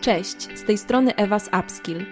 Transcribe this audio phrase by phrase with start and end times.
[0.00, 2.06] Cześć, z tej strony Ewa z Upskill.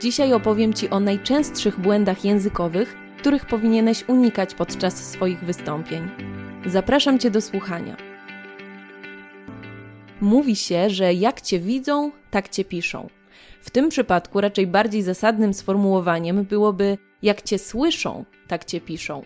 [0.00, 6.08] Dzisiaj opowiem Ci o najczęstszych błędach językowych, których powinieneś unikać podczas swoich wystąpień.
[6.66, 7.96] Zapraszam Cię do słuchania.
[10.20, 13.08] Mówi się, że jak Cię widzą, tak Cię piszą.
[13.60, 19.22] W tym przypadku raczej bardziej zasadnym sformułowaniem byłoby jak Cię słyszą, tak Cię piszą.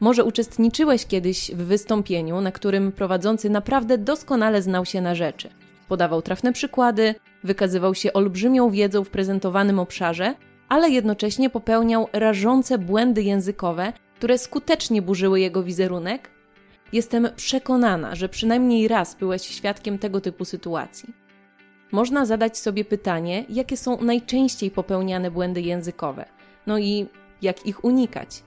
[0.00, 5.48] Może uczestniczyłeś kiedyś w wystąpieniu, na którym prowadzący naprawdę doskonale znał się na rzeczy.
[5.88, 7.14] Podawał trafne przykłady,
[7.44, 10.34] wykazywał się olbrzymią wiedzą w prezentowanym obszarze,
[10.68, 16.30] ale jednocześnie popełniał rażące błędy językowe, które skutecznie burzyły jego wizerunek?
[16.92, 21.14] Jestem przekonana, że przynajmniej raz byłeś świadkiem tego typu sytuacji.
[21.92, 26.24] Można zadać sobie pytanie, jakie są najczęściej popełniane błędy językowe,
[26.66, 27.06] no i
[27.42, 28.42] jak ich unikać.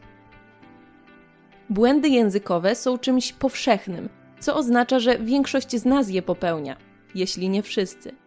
[1.70, 4.10] Błędy językowe są czymś powszechnym,
[4.40, 6.78] co oznacza, że większość z nas je popełnia,
[7.16, 8.25] jeśli nie wszyscy.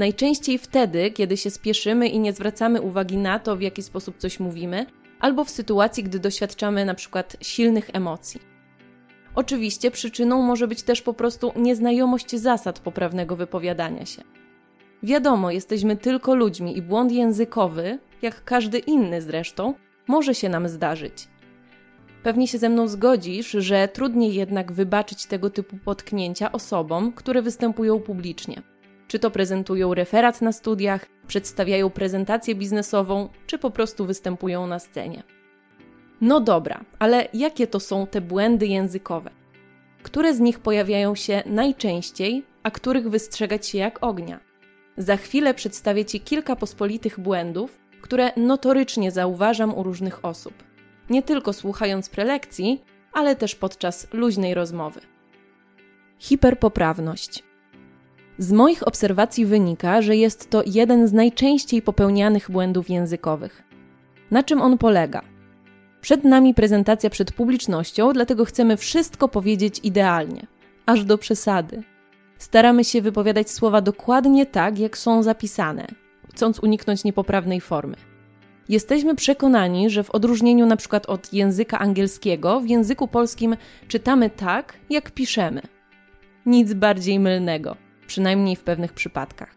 [0.00, 4.40] Najczęściej wtedy, kiedy się spieszymy i nie zwracamy uwagi na to, w jaki sposób coś
[4.40, 4.86] mówimy,
[5.20, 8.40] albo w sytuacji, gdy doświadczamy na przykład silnych emocji.
[9.34, 14.22] Oczywiście przyczyną może być też po prostu nieznajomość zasad poprawnego wypowiadania się.
[15.02, 19.74] Wiadomo, jesteśmy tylko ludźmi i błąd językowy, jak każdy inny zresztą,
[20.08, 21.28] może się nam zdarzyć.
[22.22, 28.00] Pewnie się ze mną zgodzisz, że trudniej jednak wybaczyć tego typu potknięcia osobom, które występują
[28.00, 28.62] publicznie.
[29.10, 35.22] Czy to prezentują referat na studiach, przedstawiają prezentację biznesową, czy po prostu występują na scenie.
[36.20, 39.30] No dobra, ale jakie to są te błędy językowe?
[40.02, 44.40] Które z nich pojawiają się najczęściej, a których wystrzegać się jak ognia?
[44.96, 50.54] Za chwilę przedstawię Ci kilka pospolitych błędów, które notorycznie zauważam u różnych osób.
[51.10, 55.00] Nie tylko słuchając prelekcji, ale też podczas luźnej rozmowy.
[56.18, 57.49] Hiperpoprawność.
[58.40, 63.62] Z moich obserwacji wynika, że jest to jeden z najczęściej popełnianych błędów językowych.
[64.30, 65.22] Na czym on polega?
[66.00, 70.46] Przed nami prezentacja przed publicznością, dlatego chcemy wszystko powiedzieć idealnie,
[70.86, 71.82] aż do przesady.
[72.38, 75.86] Staramy się wypowiadać słowa dokładnie tak, jak są zapisane,
[76.34, 77.96] chcąc uniknąć niepoprawnej formy.
[78.68, 83.56] Jesteśmy przekonani, że w odróżnieniu przykład od języka angielskiego, w języku polskim
[83.88, 85.62] czytamy tak, jak piszemy.
[86.46, 89.54] Nic bardziej mylnego przynajmniej w pewnych przypadkach.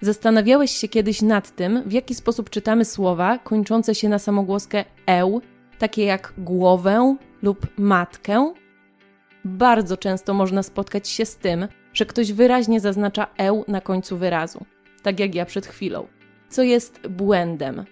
[0.00, 5.40] Zastanawiałeś się kiedyś nad tym, w jaki sposób czytamy słowa kończące się na samogłoskę eł,
[5.78, 8.54] takie jak głowę lub matkę?
[9.44, 14.64] Bardzo często można spotkać się z tym, że ktoś wyraźnie zaznacza eł na końcu wyrazu,
[15.02, 16.06] tak jak ja przed chwilą,
[16.48, 17.84] co jest błędem.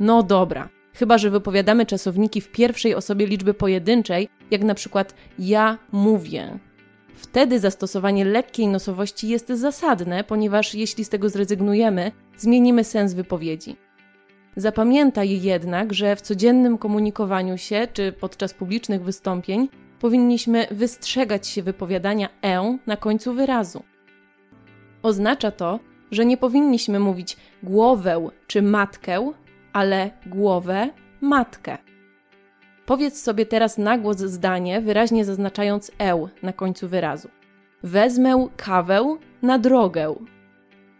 [0.00, 5.78] No dobra, chyba że wypowiadamy czasowniki w pierwszej osobie liczby pojedynczej, jak na przykład ja
[5.92, 6.58] mówię,
[7.14, 13.76] Wtedy zastosowanie lekkiej nosowości jest zasadne, ponieważ jeśli z tego zrezygnujemy, zmienimy sens wypowiedzi.
[14.56, 19.68] Zapamiętaj jednak, że w codziennym komunikowaniu się czy podczas publicznych wystąpień
[20.00, 23.82] powinniśmy wystrzegać się wypowiadania e na końcu wyrazu.
[25.02, 25.80] Oznacza to,
[26.10, 29.32] że nie powinniśmy mówić głowę czy matkę,
[29.72, 30.90] ale głowę,
[31.20, 31.78] matkę.
[32.86, 37.28] Powiedz sobie teraz na głos zdanie, wyraźnie zaznaczając eł na końcu wyrazu.
[37.82, 40.14] Wezmę kawę na drogę.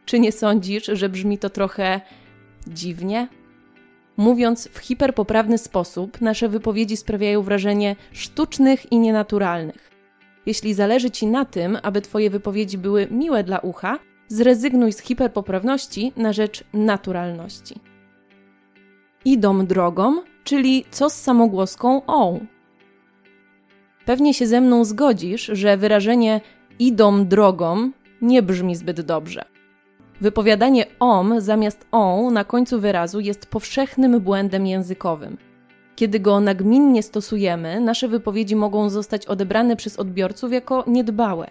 [0.04, 2.00] Czy nie sądzisz, że brzmi to trochę
[2.66, 3.28] dziwnie?
[4.16, 9.90] Mówiąc w hiperpoprawny sposób, nasze wypowiedzi sprawiają wrażenie sztucznych i nienaturalnych.
[10.46, 13.98] Jeśli zależy Ci na tym, aby Twoje wypowiedzi były miłe dla ucha,
[14.28, 17.74] zrezygnuj z hiperpoprawności na rzecz naturalności.
[19.24, 22.46] Idą drogą, czyli co z samogłoską on.
[24.04, 26.40] Pewnie się ze mną zgodzisz, że wyrażenie
[26.78, 27.90] idą drogą
[28.22, 29.44] nie brzmi zbyt dobrze.
[30.20, 35.36] Wypowiadanie om zamiast on na końcu wyrazu jest powszechnym błędem językowym.
[35.96, 41.50] Kiedy go nagminnie stosujemy, nasze wypowiedzi mogą zostać odebrane przez odbiorców jako niedbałe.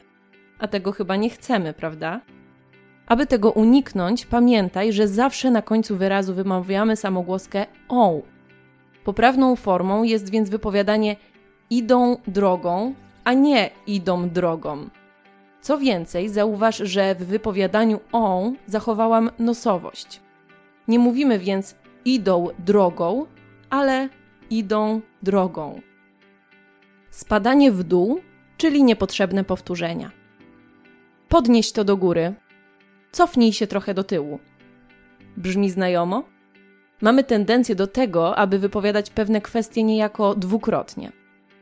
[0.60, 2.22] A tego chyba nie chcemy, prawda?
[3.08, 8.22] Aby tego uniknąć, pamiętaj, że zawsze na końcu wyrazu wymawiamy samogłoskę on.
[9.04, 11.16] Poprawną formą jest więc wypowiadanie
[11.70, 12.94] idą drogą,
[13.24, 14.90] a nie idą drogą.
[15.62, 20.22] Co więcej, zauważ, że w wypowiadaniu on zachowałam nosowość.
[20.88, 21.76] Nie mówimy więc
[22.06, 23.26] idą drogą,
[23.70, 24.10] ale
[24.50, 25.82] idą drogą.
[27.10, 28.22] Spadanie w dół,
[28.58, 30.12] czyli niepotrzebne powtórzenia.
[31.30, 32.34] Podnieś to do góry.
[33.12, 34.40] Cofnij się trochę do tyłu.
[35.38, 36.24] Brzmi znajomo?
[37.02, 41.12] Mamy tendencję do tego, aby wypowiadać pewne kwestie niejako dwukrotnie.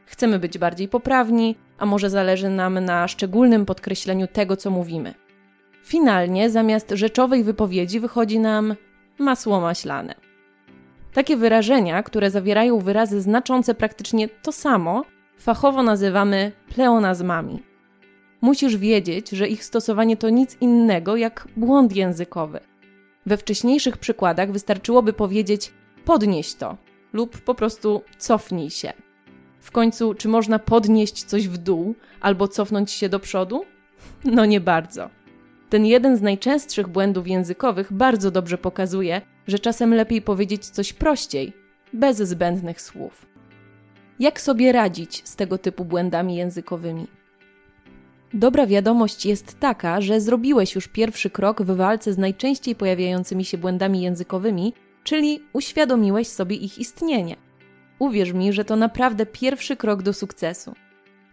[0.05, 5.13] Chcemy być bardziej poprawni, a może zależy nam na szczególnym podkreśleniu tego, co mówimy.
[5.83, 8.75] Finalnie zamiast rzeczowej wypowiedzi wychodzi nam
[9.19, 10.15] masło maślane.
[11.13, 15.05] Takie wyrażenia, które zawierają wyrazy znaczące praktycznie to samo,
[15.39, 17.63] fachowo nazywamy pleonazmami.
[18.41, 22.59] Musisz wiedzieć, że ich stosowanie to nic innego jak błąd językowy.
[23.25, 25.73] We wcześniejszych przykładach wystarczyłoby powiedzieć
[26.05, 26.77] podnieś to
[27.13, 28.93] lub po prostu cofnij się.
[29.59, 33.65] W końcu, czy można podnieść coś w dół albo cofnąć się do przodu?
[34.25, 35.09] No nie bardzo.
[35.69, 41.53] Ten jeden z najczęstszych błędów językowych bardzo dobrze pokazuje, że czasem lepiej powiedzieć coś prościej,
[41.93, 43.25] bez zbędnych słów.
[44.19, 47.07] Jak sobie radzić z tego typu błędami językowymi?
[48.33, 53.57] Dobra wiadomość jest taka, że zrobiłeś już pierwszy krok w walce z najczęściej pojawiającymi się
[53.57, 54.73] błędami językowymi,
[55.03, 57.35] czyli uświadomiłeś sobie ich istnienie.
[57.99, 60.73] Uwierz mi, że to naprawdę pierwszy krok do sukcesu.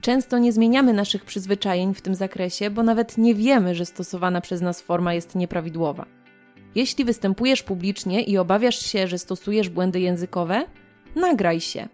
[0.01, 4.61] Często nie zmieniamy naszych przyzwyczajeń w tym zakresie, bo nawet nie wiemy, że stosowana przez
[4.61, 6.07] nas forma jest nieprawidłowa.
[6.75, 10.65] Jeśli występujesz publicznie i obawiasz się, że stosujesz błędy językowe,
[11.17, 11.89] nagraj się.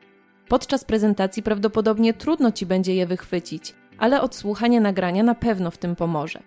[0.49, 5.97] Podczas prezentacji prawdopodobnie trudno ci będzie je wychwycić, ale odsłuchanie nagrania na pewno w tym
[5.97, 6.43] pomoże.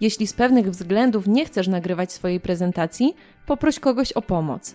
[0.00, 3.14] Jeśli z pewnych względów nie chcesz nagrywać swojej prezentacji,
[3.46, 4.74] poproś kogoś o pomoc.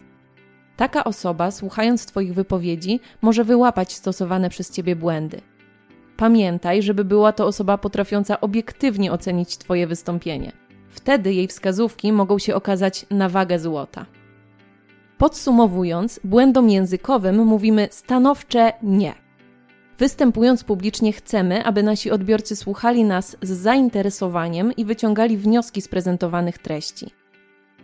[0.78, 5.42] Taka osoba, słuchając Twoich wypowiedzi, może wyłapać stosowane przez Ciebie błędy.
[6.18, 10.52] Pamiętaj, żeby była to osoba potrafiąca obiektywnie ocenić Twoje wystąpienie.
[10.90, 14.06] Wtedy jej wskazówki mogą się okazać na wagę złota.
[15.18, 19.23] Podsumowując, błędom językowym mówimy stanowcze nie.
[20.00, 26.58] Występując publicznie, chcemy, aby nasi odbiorcy słuchali nas z zainteresowaniem i wyciągali wnioski z prezentowanych
[26.58, 27.08] treści.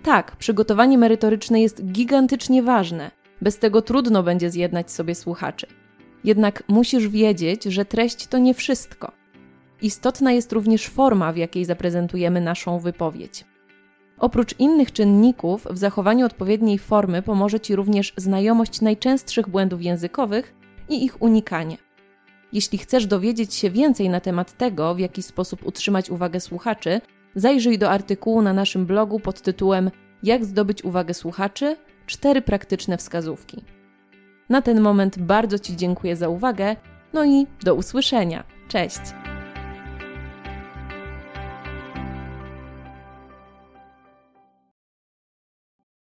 [0.04, 3.12] Tak, przygotowanie merytoryczne jest gigantycznie ważne.
[3.42, 5.68] Bez tego trudno będzie zjednać sobie słuchaczy.
[6.24, 9.12] Jednak musisz wiedzieć, że treść to nie wszystko.
[9.82, 13.46] Istotna jest również forma, w jakiej zaprezentujemy naszą wypowiedź.
[14.20, 20.56] Oprócz innych czynników, w zachowaniu odpowiedniej formy pomoże Ci również znajomość najczęstszych błędów językowych
[20.90, 21.78] i ich unikanie.
[22.54, 27.02] Jeśli chcesz dowiedzieć się więcej na temat tego, w jaki sposób utrzymać uwagę słuchaczy,
[27.36, 29.92] zajrzyj do artykułu na naszym blogu pod tytułem
[30.24, 31.78] Jak zdobyć uwagę słuchaczy?
[32.06, 33.64] Cztery praktyczne wskazówki.
[34.50, 36.76] Na ten moment bardzo Ci dziękuję za uwagę,
[37.14, 38.44] no i do usłyszenia.
[38.68, 39.29] Cześć!